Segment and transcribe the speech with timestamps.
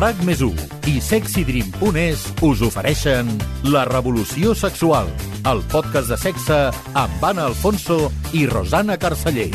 [0.00, 0.40] RAC més
[0.88, 3.28] i sexydream.es us ofereixen
[3.68, 5.10] La revolució sexual,
[5.50, 6.56] el podcast de sexe
[6.96, 9.50] amb Anna Alfonso i Rosana Carceller.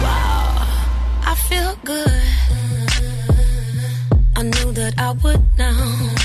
[0.00, 0.64] Wow,
[1.28, 2.16] I feel good.
[4.38, 6.15] I knew that I would now.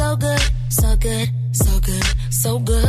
[0.00, 2.88] So good, so good, so good, so good.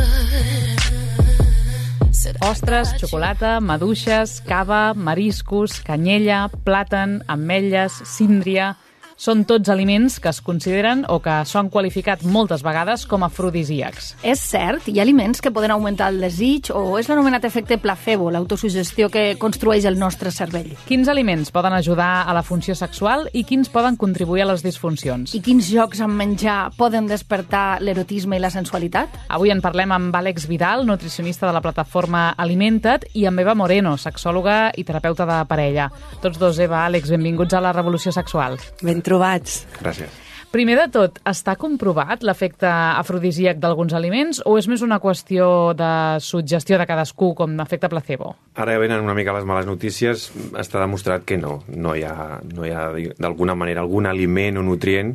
[2.40, 8.76] Ostres, xocolata, maduixes, cava, mariscos, canyella, plàtan, ametlles, síndria
[9.22, 14.16] són tots aliments que es consideren o que són qualificats moltes vegades com afrodisíacs.
[14.26, 14.88] És cert?
[14.90, 19.36] Hi ha aliments que poden augmentar el desig o és l'anomenat efecte placebo, l'autosugestió que
[19.38, 20.72] construeix el nostre cervell?
[20.88, 25.36] Quins aliments poden ajudar a la funció sexual i quins poden contribuir a les disfuncions?
[25.38, 29.14] I quins jocs amb menjar poden despertar l'erotisme i la sensualitat?
[29.30, 33.94] Avui en parlem amb Àlex Vidal, nutricionista de la plataforma Alimenta't, i amb Eva Moreno,
[33.94, 35.86] sexòloga i terapeuta de parella.
[36.18, 38.58] Tots dos, Eva, Àlex, benvinguts a la Revolució Sexual.
[38.82, 39.62] Ben trobats.
[39.78, 40.22] Gràcies.
[40.52, 45.92] Primer de tot, està comprovat l'efecte afrodisíac d'alguns aliments o és més una qüestió de
[46.20, 48.34] suggestió de cadascú com efecte placebo?
[48.60, 50.26] Ara ja venen una mica les males notícies.
[50.52, 51.62] Està demostrat que no.
[51.72, 55.14] No hi ha, no hi ha d'alguna manera, algun aliment o nutrient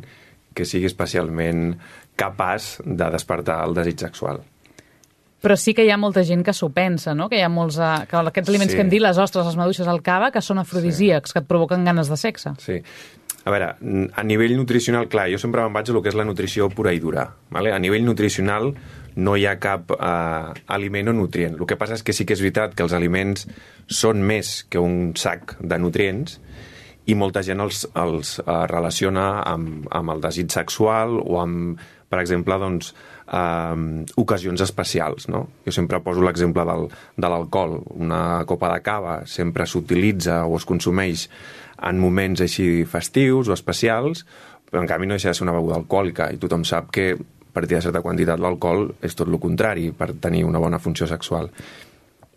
[0.58, 1.76] que sigui especialment
[2.18, 4.42] capaç de despertar el desig sexual.
[5.38, 7.28] Però sí que hi ha molta gent que s'ho pensa, no?
[7.30, 7.78] Que hi ha molts...
[7.78, 8.80] Uh, que aquests aliments sí.
[8.80, 11.36] que hem dit, les ostres, les maduixes, el cava, que són afrodisíacs, sí.
[11.36, 12.56] que et provoquen ganes de sexe.
[12.58, 12.80] Sí.
[13.46, 13.68] A veure,
[14.12, 16.92] a nivell nutricional, clar, jo sempre me'n vaig a el que és la nutrició pura
[16.92, 17.28] i dura.
[17.54, 17.72] Vale?
[17.72, 18.72] A nivell nutricional
[19.18, 21.56] no hi ha cap eh, aliment o nutrient.
[21.58, 23.46] El que passa és que sí que és veritat que els aliments
[23.86, 26.38] són més que un sac de nutrients
[27.08, 32.20] i molta gent els, els eh, relaciona amb, amb el desig sexual o amb, per
[32.20, 32.92] exemple, doncs,
[33.26, 35.28] eh, ocasions especials.
[35.32, 35.46] No?
[35.64, 36.66] Jo sempre poso l'exemple
[37.16, 37.78] de l'alcohol.
[37.96, 41.28] Una copa de cava sempre s'utilitza o es consumeix
[41.82, 44.24] en moments així festius o especials,
[44.68, 47.52] però en canvi no deixa de ser una beguda alcohòlica i tothom sap que a
[47.58, 51.48] partir de certa quantitat l'alcohol és tot el contrari per tenir una bona funció sexual.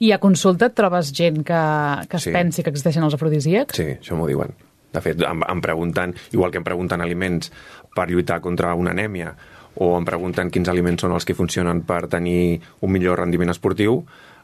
[0.02, 1.62] I a consulta et trobes gent que,
[2.10, 2.34] que es sí.
[2.34, 3.78] pensi que existeixen els afrodisíacs?
[3.78, 4.56] Sí, això m'ho diuen.
[4.92, 7.52] De fet, em, em pregunten, igual que em pregunten aliments
[7.96, 9.36] per lluitar contra una anèmia,
[9.76, 14.02] o em pregunten quins aliments són els que funcionen per tenir un millor rendiment esportiu,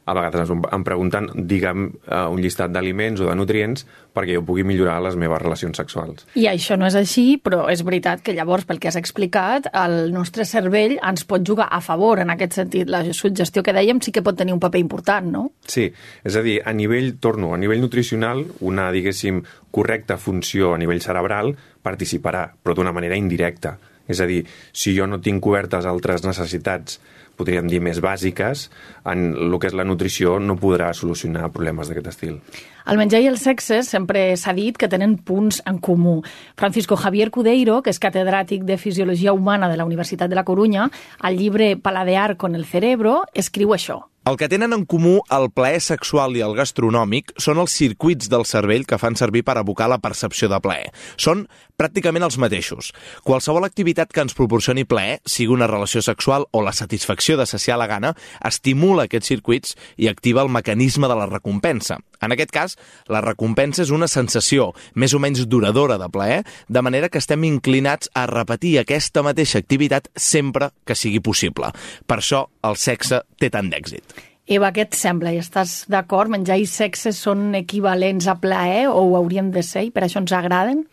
[0.08, 3.84] a vegades em pregunten, digue'm, uh, un llistat d'aliments o de nutrients
[4.16, 6.24] perquè jo pugui millorar les meves relacions sexuals.
[6.40, 10.14] I això no és així, però és veritat que llavors, pel que has explicat, el
[10.16, 12.88] nostre cervell ens pot jugar a favor en aquest sentit.
[12.90, 15.44] La suggestió que dèiem sí que pot tenir un paper important, no?
[15.68, 15.90] Sí,
[16.24, 19.44] és a dir, a nivell, torno, a nivell nutricional, una, diguéssim,
[19.76, 21.52] correcta funció a nivell cerebral
[21.84, 23.76] participarà, però d'una manera indirecta.
[24.08, 27.02] És a dir, si jo no tinc cobertes altres necessitats
[27.38, 28.68] podríem dir, més bàsiques,
[29.06, 32.42] en el que és la nutrició no podrà solucionar problemes d'aquest estil.
[32.88, 36.22] El menjar i el sexe sempre s'ha dit que tenen punts en comú.
[36.56, 40.88] Francisco Javier Cudeiro, que és catedràtic de Fisiologia Humana de la Universitat de la Corunya,
[41.20, 44.06] al llibre Paladear con el cerebro, escriu això.
[44.28, 48.44] El que tenen en comú el plaer sexual i el gastronòmic són els circuits del
[48.50, 50.90] cervell que fan servir per abocar la percepció de plaer.
[51.16, 51.46] Són
[51.80, 52.90] pràcticament els mateixos.
[53.24, 57.80] Qualsevol activitat que ens proporcioni plaer, sigui una relació sexual o la satisfacció de saciar
[57.80, 58.12] la gana,
[58.44, 62.02] estimula aquests circuits i activa el mecanisme de la recompensa.
[62.22, 62.78] En aquest cas,
[63.12, 67.44] la recompensa és una sensació més o menys duradora de plaer, de manera que estem
[67.48, 71.72] inclinats a repetir aquesta mateixa activitat sempre que sigui possible.
[72.08, 74.37] Per això el sexe té tant d'èxit.
[74.48, 75.34] Eva, què et sembla?
[75.36, 76.32] I estàs d'acord?
[76.32, 80.22] Menjar i sexe són equivalents a plaer o ho haurien de ser i per això
[80.22, 80.86] ens agraden?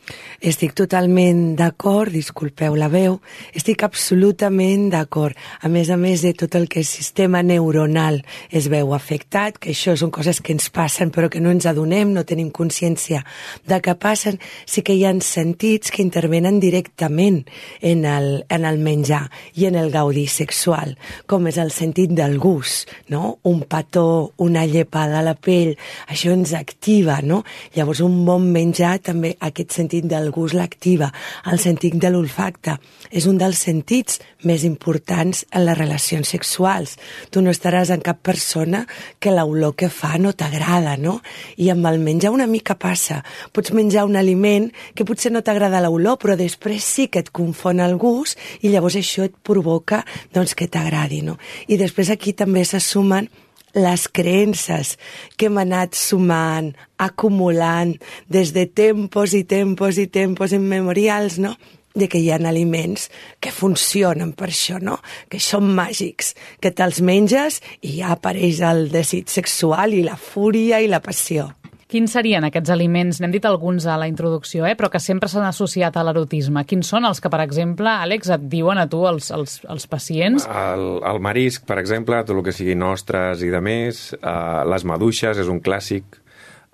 [0.42, 3.20] Estic totalment d'acord, disculpeu la veu,
[3.54, 5.38] estic absolutament d'acord.
[5.62, 8.18] A més a més de tot el que és sistema neuronal
[8.50, 12.10] es veu afectat, que això són coses que ens passen però que no ens adonem,
[12.10, 13.22] no tenim consciència
[13.70, 17.44] de que passen, sí que hi ha sentits que intervenen directament
[17.78, 20.98] en el, en el menjar i en el gaudi sexual,
[21.30, 23.38] com és el sentit del gust, no?
[23.44, 25.74] Un petó, una llepada a la pell,
[26.08, 27.42] això ens activa, no?
[27.76, 31.10] Llavors un bon menjar també aquest sentit del gust l'activa,
[31.52, 32.78] el sentit de l'olfacte
[33.12, 36.96] és un dels sentits més importants en les relacions sexuals.
[37.30, 38.84] Tu no estaràs en cap persona
[39.20, 41.18] que l'olor que fa no t'agrada, no?
[41.60, 43.20] I amb el menjar una mica passa.
[43.52, 47.84] Pots menjar un aliment que potser no t'agrada l'olor, però després sí que et confon
[47.84, 50.00] el gust i llavors això et provoca
[50.32, 51.36] doncs, que t'agradi, no?
[51.68, 53.28] I després aquí també se sumen
[53.74, 54.94] les creences
[55.36, 57.94] que hem anat sumant, acumulant
[58.30, 61.56] des de tempos i tempos i tempos immemorials, no?
[61.94, 63.06] de que hi ha aliments
[63.38, 64.98] que funcionen per això, no?
[65.30, 70.82] Que són màgics, que te'ls menges i ja apareix el desig sexual i la fúria
[70.82, 71.52] i la passió.
[71.94, 73.20] Quins serien aquests aliments?
[73.22, 74.74] N'hem dit alguns a la introducció, eh?
[74.74, 76.64] però que sempre s'han associat a l'erotisme.
[76.66, 80.42] Quins són els que, per exemple, Àlex, et diuen a tu, els, els, els pacients?
[80.50, 84.86] El, el marisc, per exemple, tot el que sigui nostres i de més, uh, les
[84.90, 86.20] maduixes és un clàssic,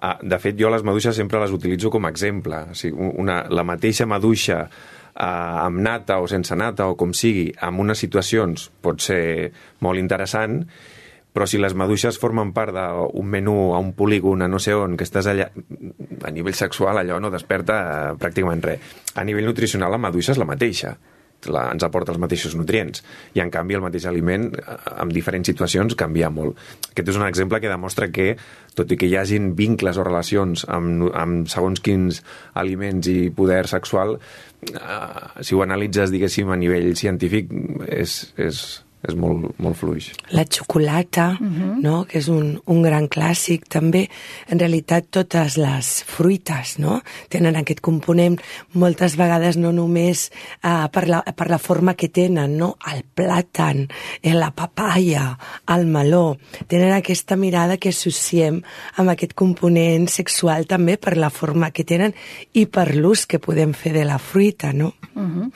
[0.01, 2.63] Uh, de fet, jo les maduixes sempre les utilitzo com a exemple.
[2.73, 5.27] O sigui, una, la mateixa maduixa uh,
[5.67, 9.51] amb nata o sense nata o com sigui, en unes situacions pot ser
[9.85, 10.63] molt interessant,
[11.33, 14.97] però si les maduixes formen part d'un menú a un polígon a no sé on,
[14.99, 18.99] que estàs allà, a nivell sexual allò no desperta uh, pràcticament res.
[19.15, 20.97] A nivell nutricional la maduixa és la mateixa
[21.49, 23.03] la, ens aporta els mateixos nutrients
[23.37, 26.59] i en canvi el mateix aliment eh, en diferents situacions canvia molt.
[26.91, 28.35] Aquest és un exemple que demostra que
[28.77, 32.21] tot i que hi hagin vincles o relacions amb, amb segons quins
[32.61, 34.19] aliments i poder sexual,
[34.69, 37.53] eh, si ho analitzes, diguéssim, a nivell científic,
[37.89, 38.65] és, és,
[39.09, 40.11] és molt, molt fluix.
[40.37, 41.81] La xocolata, uh -huh.
[41.81, 42.05] no?
[42.05, 44.09] que és un, un gran clàssic, també,
[44.49, 47.01] en realitat, totes les fruites no?
[47.29, 48.41] tenen aquest component,
[48.73, 50.31] moltes vegades no només
[50.65, 52.77] uh, per, la, per la forma que tenen, no?
[52.93, 53.89] el plàtan,
[54.23, 55.39] eh, la papaya,
[55.69, 56.37] el meló,
[56.67, 58.63] tenen aquesta mirada que associem
[58.97, 62.15] amb aquest component sexual també per la forma que tenen
[62.53, 64.95] i per l'ús que podem fer de la fruita, no?
[65.15, 65.51] Uh -huh.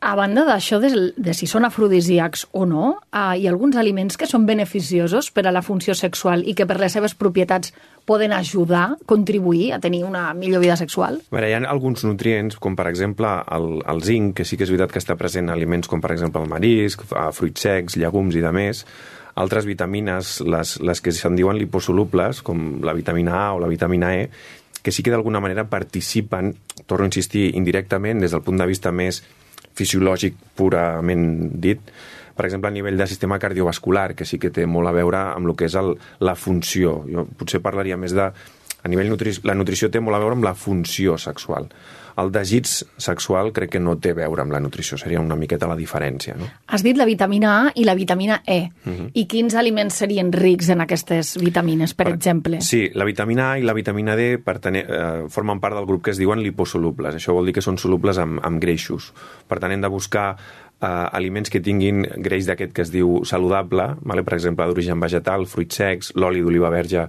[0.00, 4.16] A banda d'això, de, de si són afrodisíacs o no, eh, hi ha alguns aliments
[4.16, 7.74] que són beneficiosos per a la funció sexual i que per les seves propietats
[8.08, 11.18] poden ajudar, contribuir a tenir una millor vida sexual?
[11.28, 14.64] A veure, hi ha alguns nutrients, com per exemple el, el zinc, que sí que
[14.64, 17.04] és veritat que està present en aliments com per exemple el marisc,
[17.36, 18.80] fruits secs, llegums i de més,
[19.36, 24.14] altres vitamines, les, les que se'n diuen liposolubles, com la vitamina A o la vitamina
[24.16, 24.30] E,
[24.80, 26.54] que sí que d'alguna manera participen,
[26.86, 29.20] torno a insistir, indirectament des del punt de vista més
[29.78, 31.26] fisiològic purament
[31.62, 31.92] dit,
[32.36, 35.50] per exemple, a nivell de sistema cardiovascular, que sí que té molt a veure amb
[35.50, 35.92] el que és el,
[36.24, 37.02] la funció.
[37.10, 38.30] Jo potser parlaria més de...
[38.82, 39.34] A nivell nutri...
[39.44, 41.70] La nutrició té molt a veure amb la funció sexual
[42.20, 42.68] el desig
[43.00, 46.36] sexual crec que no té a veure amb la nutrició, seria una miqueta la diferència.
[46.38, 46.48] No?
[46.70, 48.70] Has dit la vitamina A i la vitamina E.
[48.84, 49.10] Uh -huh.
[49.14, 52.60] I quins aliments serien rics en aquestes vitamines, per, per exemple?
[52.60, 56.10] Sí, la vitamina A i la vitamina D pertene, eh, formen part del grup que
[56.10, 57.14] es diuen liposolubles.
[57.14, 59.12] Això vol dir que són solubles amb, amb greixos.
[59.46, 60.36] Per tant, hem de buscar
[60.80, 64.22] eh, aliments que tinguin greix d'aquest que es diu saludable, vale?
[64.22, 67.08] per exemple, d'origen vegetal, fruits secs, l'oli d'oliva verge,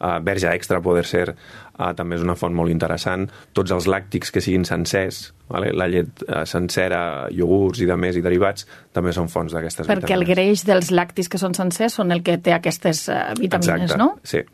[0.00, 3.28] uh, verge extra poder ser, uh, també és una font molt interessant.
[3.56, 5.72] Tots els làctics que siguin sencers, vale?
[5.76, 7.00] la llet uh, sencera,
[7.34, 10.04] iogurts i de més i derivats, també són fonts d'aquestes vitamines.
[10.04, 13.90] Perquè el greix dels làctics que són sencers són el que té aquestes uh, vitamines,
[13.90, 14.14] Exacte, no?
[14.22, 14.44] sí.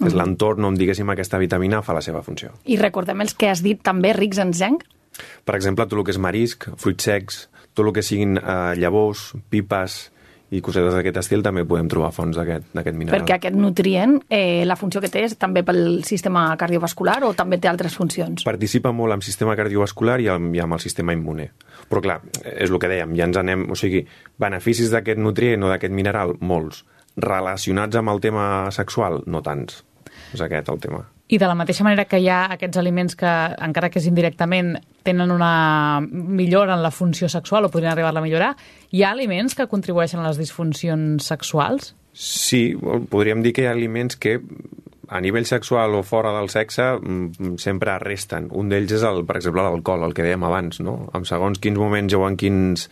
[0.00, 0.08] Mm.
[0.08, 2.54] És l'entorn on, diguéssim, aquesta vitamina fa la seva funció.
[2.64, 4.86] I recordem els que has dit també rics en zinc?
[5.44, 7.42] Per exemple, tot el que és marisc, fruits secs,
[7.76, 9.98] tot el que siguin eh, llavors, pipes,
[10.52, 13.14] i cosetes d'aquest estil també podem trobar fonts d'aquest mineral.
[13.14, 17.58] Perquè aquest nutrient, eh, la funció que té és també pel sistema cardiovascular o també
[17.58, 18.44] té altres funcions?
[18.44, 21.48] Participa molt amb sistema cardiovascular i amb, i amb el sistema immune.
[21.88, 23.64] Però clar, és el que dèiem, ja ens anem...
[23.72, 24.04] O sigui,
[24.40, 26.84] beneficis d'aquest nutrient o d'aquest mineral, molts.
[27.16, 29.82] Relacionats amb el tema sexual, no tants.
[30.32, 31.04] És aquest el tema.
[31.32, 33.30] I de la mateixa manera que hi ha aquests aliments que,
[33.64, 34.74] encara que és indirectament,
[35.06, 38.50] tenen una millora en la funció sexual o podrien arribar-la a millorar,
[38.92, 41.94] hi ha aliments que contribueixen a les disfuncions sexuals?
[42.12, 42.74] Sí,
[43.08, 44.36] podríem dir que hi ha aliments que
[45.08, 48.50] a nivell sexual o fora del sexe mm, sempre resten.
[48.52, 50.98] Un d'ells és, el, per exemple, l'alcohol, el que dèiem abans, no?
[51.16, 52.88] En segons quins moments o en quins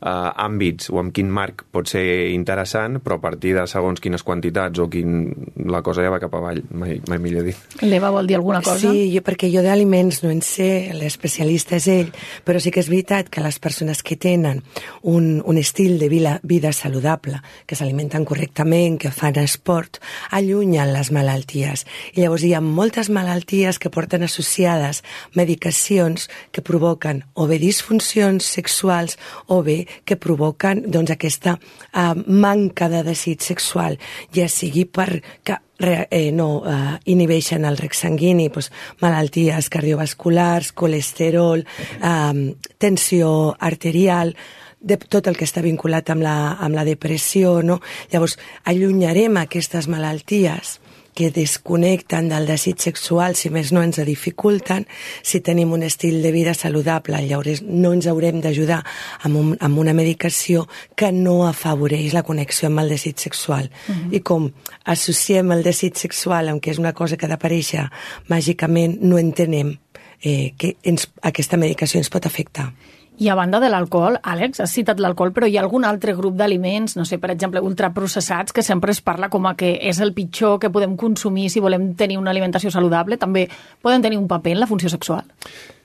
[0.00, 4.78] àmbits o amb quin marc pot ser interessant, però a partir de segons quines quantitats
[4.78, 5.34] o quin...
[5.68, 7.58] la cosa ja va cap avall, mai, mai millor dit.
[7.82, 8.92] L'Eva vol dir alguna cosa?
[8.92, 12.12] Sí, jo, perquè jo d'aliments no en sé, l'especialista és ell,
[12.46, 14.62] però sí que és veritat que les persones que tenen
[15.02, 19.98] un, un estil de vida, vida saludable, que s'alimenten correctament, que fan esport,
[20.30, 21.84] allunyen les malalties.
[22.14, 25.02] I llavors hi ha moltes malalties que porten associades
[25.34, 32.88] medicacions que provoquen o bé disfuncions sexuals o bé que provoquen doncs, aquesta uh, manca
[32.88, 33.98] de desig sexual,
[34.34, 42.54] ja sigui perquè eh, no eh, inhibeixen el rec sanguini, doncs, malalties cardiovasculars, colesterol, eh,
[42.78, 44.34] tensió arterial,
[44.80, 47.80] de tot el que està vinculat amb la, amb la depressió, no?
[48.12, 48.36] Llavors,
[48.70, 50.78] allunyarem aquestes malalties
[51.18, 54.84] que desconnecten del desig sexual, si més no ens dificulten,
[55.26, 58.84] si tenim un estil de vida saludable, llavors no ens haurem d'ajudar
[59.26, 63.66] amb, un, amb una medicació que no afavoreix la connexió amb el desig sexual.
[63.88, 64.14] Uh -huh.
[64.14, 64.52] I com
[64.84, 67.90] associem el desig sexual amb que és una cosa que ha d'aparèixer
[68.28, 69.76] màgicament, no entenem
[70.22, 72.72] eh, que ens, aquesta medicació ens pot afectar.
[73.18, 76.36] I a banda de l'alcohol, Àlex, has citat l'alcohol, però hi ha algun altre grup
[76.38, 80.12] d'aliments, no sé, per exemple, ultraprocessats, que sempre es parla com a que és el
[80.14, 83.48] pitjor que podem consumir si volem tenir una alimentació saludable, també
[83.82, 85.26] poden tenir un paper en la funció sexual?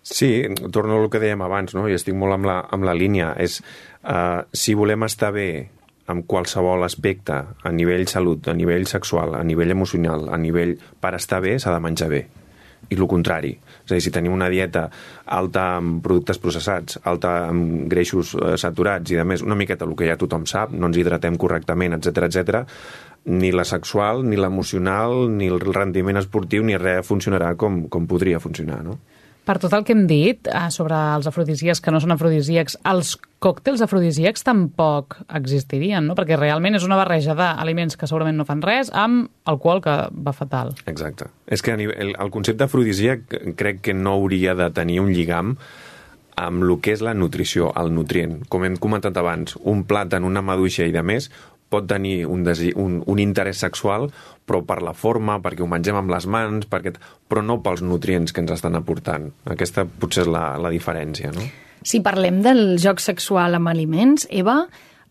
[0.03, 1.87] Sí, torno al que dèiem abans, no?
[1.89, 3.57] i estic molt amb la, amb la línia, és
[4.03, 5.47] uh, si volem estar bé
[6.13, 11.15] amb qualsevol aspecte, a nivell salut, a nivell sexual, a nivell emocional, a nivell per
[11.17, 12.23] estar bé, s'ha de menjar bé
[12.89, 13.53] i el contrari.
[13.83, 14.87] És a dir, si tenim una dieta
[15.37, 19.95] alta en productes processats, alta en greixos eh, saturats i, a més, una miqueta el
[19.99, 22.63] que ja tothom sap, no ens hidratem correctament, etc etc,
[23.25, 28.41] ni la sexual, ni l'emocional, ni el rendiment esportiu, ni res funcionarà com, com podria
[28.43, 28.99] funcionar, no?
[29.43, 33.17] Per tot el que hem dit eh, sobre els afrodisíacs que no són afrodisíacs, els
[33.43, 36.15] còctels afrodisíacs tampoc existirien, no?
[36.15, 40.35] Perquè realment és una barreja d'aliments que segurament no fan res amb alcohol que va
[40.35, 40.71] fatal.
[40.87, 41.27] Exacte.
[41.45, 43.27] És que el, el concepte afrodisíac
[43.59, 45.57] crec que no hauria de tenir un lligam
[46.39, 48.39] amb el que és la nutrició, el nutrient.
[48.49, 51.29] Com hem comentat abans, un plat en una maduixa i de més
[51.73, 54.07] pot tenir un, un, un interès sexual,
[54.45, 56.93] però per la forma, perquè ho mengem amb les mans, perquè...
[57.27, 59.31] però no pels nutrients que ens estan aportant.
[59.49, 61.45] Aquesta potser és la, la diferència, no?
[61.83, 64.61] Si parlem del joc sexual amb aliments, Eva,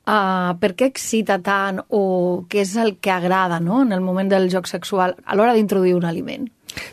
[0.07, 2.02] uh, per què excita tant o
[2.49, 3.83] què és el que agrada no?
[3.83, 6.49] en el moment del joc sexual a l'hora d'introduir un aliment?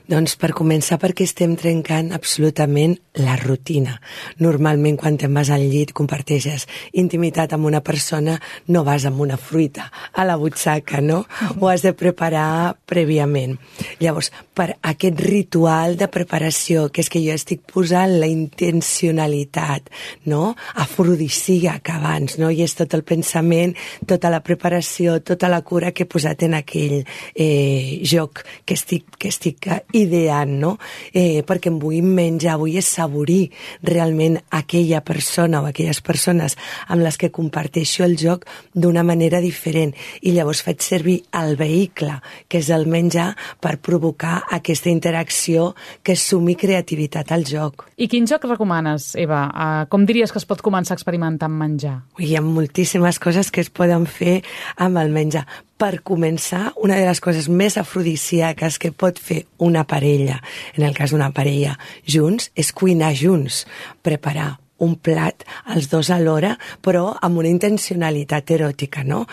[0.09, 3.99] Doncs per començar perquè estem trencant absolutament la rutina.
[4.41, 6.65] Normalment quan te'n vas al llit comparteixes
[6.97, 11.23] intimitat amb una persona, no vas amb una fruita a la butxaca, no?
[11.59, 13.57] Ho has de preparar prèviament.
[14.01, 19.89] Llavors, per aquest ritual de preparació, que és que jo estic posant la intencionalitat,
[20.25, 20.55] no?
[20.81, 22.49] Afrodisíac abans, no?
[22.49, 23.75] I és tot el pensament,
[24.09, 26.99] tota la preparació, tota la cura que he posat en aquell
[27.35, 30.75] eh, joc que estic, que estic ideant, no?
[31.13, 33.49] Eh, perquè em vull menjar, vull assaborir
[33.85, 36.57] realment aquella persona o aquelles persones
[36.87, 39.93] amb les que comparteixo el joc d'una manera diferent.
[40.21, 45.73] I llavors faig servir el vehicle, que és el menjar, per provocar aquesta interacció
[46.03, 47.87] que sumi creativitat al joc.
[47.97, 49.45] I quin joc recomanes, Eva?
[49.49, 51.99] Uh, com diries que es pot començar a experimentar amb menjar?
[52.19, 54.39] Ui, hi ha moltíssimes coses que es poden fer
[54.77, 55.45] amb el menjar
[55.79, 60.39] per començar, una de les coses més afrodisíaques que pot fer una parella,
[60.75, 63.65] en el cas d'una parella junts, és cuinar junts,
[64.01, 65.43] preparar un plat
[65.75, 69.25] els dos alhora, però amb una intencionalitat eròtica, no?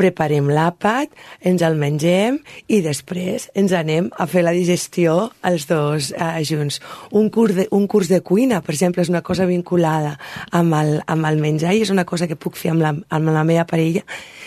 [0.00, 1.12] preparem l'àpat,
[1.44, 2.38] ens el mengem
[2.72, 6.80] i després ens anem a fer la digestió els dos eh, junts.
[7.12, 10.16] Un curs, de, un curs de cuina, per exemple, és una cosa vinculada
[10.56, 13.34] amb el, amb el menjar i és una cosa que puc fer amb la, amb
[13.34, 14.06] la meva parella,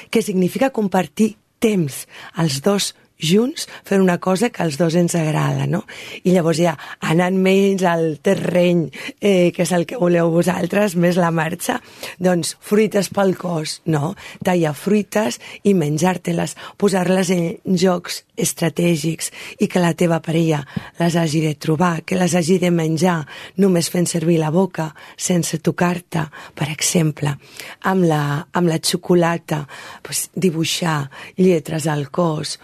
[0.10, 2.04] que significa compartir temps
[2.42, 5.84] els dos junts fent una cosa que als dos ens agrada, no?
[6.24, 8.90] I llavors ja anant menys al terreny,
[9.20, 11.80] eh, que és el que voleu vosaltres, més la marxa,
[12.20, 14.14] doncs fruites pel cos, no?
[14.44, 19.30] Tallar fruites i menjar-te-les, posar-les en jocs estratègics
[19.62, 20.64] i que la teva parella
[21.00, 23.22] les hagi de trobar, que les hagi de menjar
[23.62, 26.26] només fent servir la boca, sense tocar-te,
[26.58, 27.36] per exemple.
[27.90, 29.64] Amb la, amb la xocolata,
[30.02, 32.58] pues, dibuixar lletres al cos,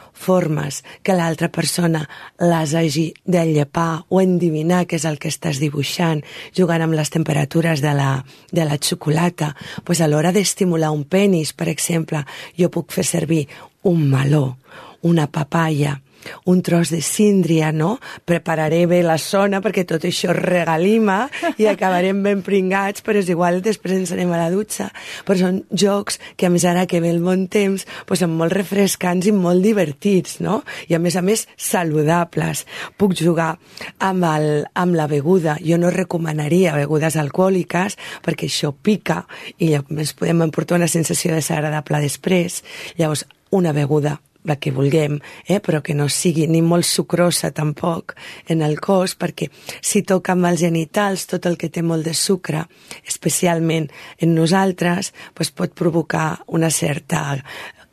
[0.49, 2.07] formes, que l'altra persona
[2.39, 6.23] les hagi de llepar o endivinar què és el que estàs dibuixant,
[6.57, 9.55] jugant amb les temperatures de la, de la xocolata.
[9.83, 12.25] Pues a l'hora d'estimular un penis, per exemple,
[12.57, 13.47] jo puc fer servir
[13.83, 14.57] un meló,
[15.01, 16.01] una papaya,
[16.45, 17.97] un tros de síndria, no?
[18.25, 21.21] Prepararé bé la zona perquè tot això regalima
[21.57, 24.89] i acabarem ben pringats, però és igual, després ens anem a la dutxa.
[25.27, 28.55] Però són jocs que, a més, ara que ve el bon temps, doncs són molt
[28.55, 30.61] refrescants i molt divertits, no?
[30.87, 32.65] I, a més a més, saludables.
[32.99, 33.51] Puc jugar
[33.99, 35.57] amb, el, amb la beguda.
[35.63, 39.23] Jo no recomanaria begudes alcohòliques perquè això pica
[39.57, 42.63] i llavors podem emportar una sensació desagradable després.
[42.99, 45.59] Llavors, una beguda la que vulguem, eh?
[45.59, 48.15] però que no sigui ni molt sucrosa tampoc
[48.47, 49.49] en el cos, perquè
[49.81, 52.65] si toca amb els genitals tot el que té molt de sucre,
[53.05, 57.43] especialment en nosaltres, pues pot provocar una certa...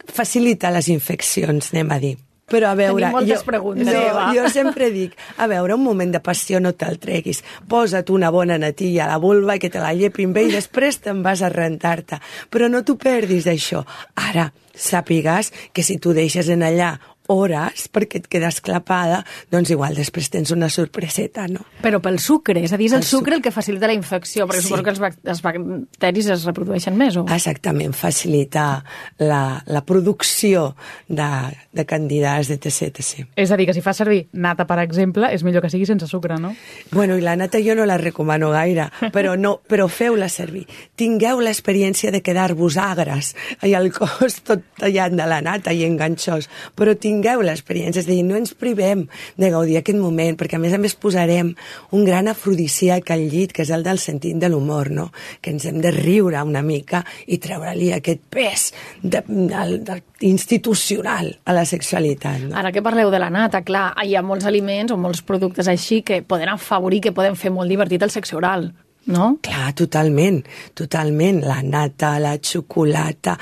[0.07, 2.17] facilita les infeccions, anem a dir.
[2.47, 3.01] Però a veure...
[3.01, 4.27] Tenim moltes jo, preguntes, no, Eva.
[4.37, 7.43] Jo sempre dic, a veure, un moment de passió no te'l treguis.
[7.67, 11.01] Posa't una bona natilla a la vulva i que te la llepin bé i després
[11.03, 12.21] te'n vas a rentar-te.
[12.55, 13.83] Però no t'ho perdis, això.
[14.29, 14.47] Ara,
[14.77, 16.97] sàpigues que si tu deixes en allà
[17.29, 21.65] hores perquè et quedes clapada, doncs igual després tens una sorpreseta, no?
[21.83, 23.37] Però pel sucre, és a dir, és el, El sucre sucre.
[23.37, 24.69] el que facilita la infecció, perquè Sí.
[24.69, 27.25] suposo que els, bac els bacteris es reprodueixen més, o?
[27.29, 28.85] Exactament, facilitar
[29.19, 30.75] la, la producció
[31.09, 31.29] de,
[31.73, 33.27] de candidats de TC-TC.
[33.37, 36.07] És a dir, que si fas servir nata, per exemple, és millor que sigui sense
[36.07, 36.55] sucre, no?
[36.93, 40.67] Bueno, i la nata jo no la recomano gaire, però, no, però feu-la servir.
[40.97, 46.49] Tingueu l'experiència de quedar-vos agres i el cos tot tallant de la nata i enganxós,
[46.77, 49.07] però tingueu l'experiència, és a dir, no ens privem
[49.37, 51.55] de gaudir aquest moment, perquè a més a més posarem
[51.93, 55.11] un gran afrodisíac al llit, que és el del sentit de l'humor, no?
[55.41, 61.33] que ens hem de riure una mica i treure-li aquest pes de, de, de, institucional
[61.45, 62.49] a la sexualitat.
[62.49, 62.57] No?
[62.57, 66.03] Ara que parleu de la nata, clar, hi ha molts aliments o molts productes així
[66.07, 68.71] que poden afavorir, que poden fer molt divertit el sexe oral,
[69.07, 69.37] no?
[69.43, 70.41] Clar, totalment,
[70.75, 71.41] totalment.
[71.47, 73.37] La nata, la xocolata,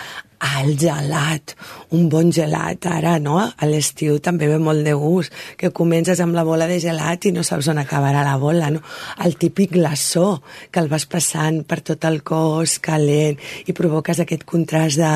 [0.61, 1.55] el gelat,
[1.97, 3.39] un bon gelat ara, no?
[3.41, 7.33] A l'estiu també ve molt de gust, que comences amb la bola de gelat i
[7.35, 8.83] no saps on acabarà la bola, no?
[9.25, 14.45] El típic glaçó, que el vas passant per tot el cos calent i provoques aquest
[14.49, 15.15] contrast de,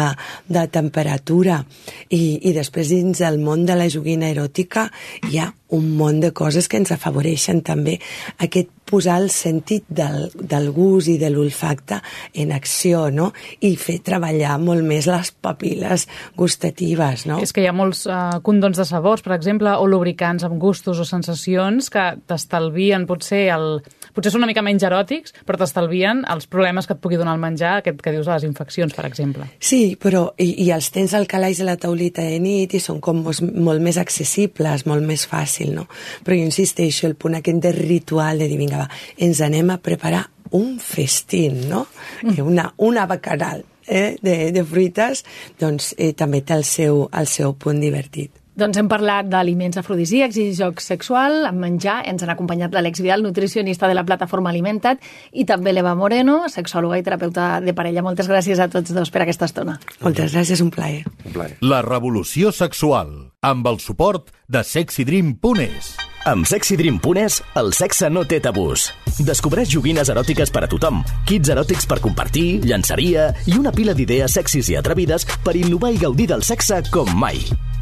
[0.48, 1.62] de temperatura.
[2.08, 4.88] I, I després dins el món de la joguina eròtica
[5.28, 7.98] hi ha un munt de coses que ens afavoreixen també
[8.44, 11.98] aquest posar el sentit del, del gust i de l'olfacte
[12.40, 13.30] en acció, no?
[13.60, 16.06] I fer treballar molt més les papil·les
[16.38, 17.40] gustatives, no?
[17.44, 21.02] És que hi ha molts uh, condons de sabors, per exemple, o lubricants amb gustos
[21.02, 23.70] o sensacions que t'estalvien potser el...
[24.18, 27.42] Potser són una mica menys eròtics, però t'estalvien els problemes que et pugui donar el
[27.42, 29.46] menjar, aquest que dius de les infeccions, per exemple.
[29.62, 32.98] Sí, però i, i els tens al calaix de la taulita de nit i són
[32.98, 35.86] com mos, molt més accessibles, molt més fàcil, no?
[36.26, 38.90] Però jo insisteixo, el punt aquest de ritual de dir, vinga, va,
[39.22, 40.24] ens anem a preparar
[40.58, 41.86] un festín, no?
[42.24, 42.42] Mm.
[42.42, 45.22] Una, una bacanal eh, de, de fruites,
[45.62, 48.34] doncs eh, també té el seu, el seu punt divertit.
[48.58, 52.00] Doncs hem parlat d'aliments afrodisíacs i joc sexual, amb menjar.
[52.10, 54.98] Ens han acompanyat l'Àlex Vidal, nutricionista de la plataforma Alimenta't,
[55.30, 58.02] i també l'Eva Moreno, sexòloga i terapeuta de parella.
[58.02, 59.76] Moltes gràcies a tots dos per aquesta estona.
[60.02, 61.04] Moltes gràcies, un plaer.
[61.28, 61.54] Un plaer.
[61.62, 63.14] La revolució sexual,
[63.46, 65.94] amb el suport de sexydream.es.
[66.26, 68.88] Amb sexydream.es, el sexe no té tabús.
[69.22, 74.34] Descobreix joguines eròtiques per a tothom, kits eròtics per compartir, llançaria i una pila d'idees
[74.34, 77.38] sexis i atrevides per innovar i gaudir del sexe com mai.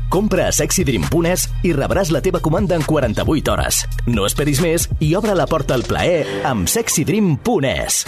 [0.08, 3.82] Compra a sexydream.es i rebràs la teva comanda en 48 hores.
[4.06, 8.04] No esperis més i obre la porta al plaer amb sexydream.es.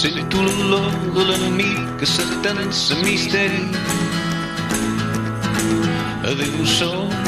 [0.00, 3.66] Sento l'olor de l'enemic que s'atensa misteri.
[6.30, 7.19] Adéu sol.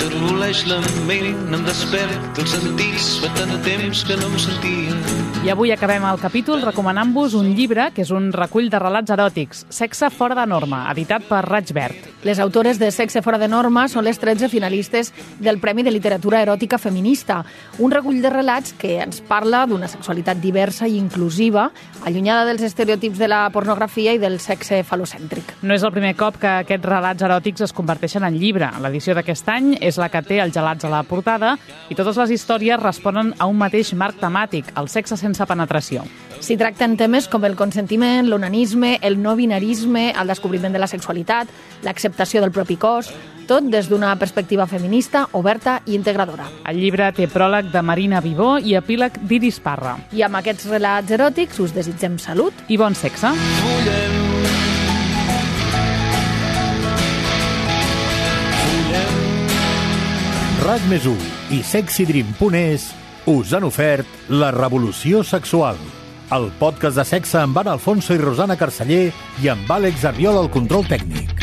[0.00, 4.96] M'enterboleix la ment, em desperta els sentits, fa tant de temps que no em sentia.
[5.40, 9.62] I avui acabem el capítol recomanant-vos un llibre que és un recull de relats eròtics,
[9.72, 12.08] Sexe fora de norma, editat per Raig Verd.
[12.28, 16.42] Les autores de Sexe fora de norma són les 13 finalistes del Premi de Literatura
[16.44, 17.38] Eròtica Feminista,
[17.78, 21.70] un recull de relats que ens parla d'una sexualitat diversa i inclusiva,
[22.04, 25.56] allunyada dels estereotips de la pornografia i del sexe falocèntric.
[25.62, 28.68] No és el primer cop que aquests relats eròtics es converteixen en llibre.
[28.84, 31.56] L'edició d'aquest any és la que té els gelats a la portada
[31.88, 36.04] i totes les històries responen a un mateix marc temàtic, el sexe sense penetració.
[36.40, 41.50] S'hi tracten temes com el consentiment, l'onanisme, el no binarisme, el descobriment de la sexualitat,
[41.84, 43.10] l'acceptació del propi cos,
[43.50, 46.46] tot des d'una perspectiva feminista, oberta i integradora.
[46.70, 49.98] El llibre té pròleg de Marina Vivó i epíleg d'Iris Parra.
[50.14, 53.34] I amb aquests relats eròtics us desitgem salut I bon sexe.
[53.34, 54.29] Fullem.
[60.60, 61.06] RAC més
[61.54, 62.90] i sexydream.es
[63.32, 65.80] us han ofert La revolució sexual,
[66.36, 69.06] el podcast de sexe amb Anna Alfonso i Rosana Carceller
[69.40, 71.39] i amb Àlex Arriol al control tècnic.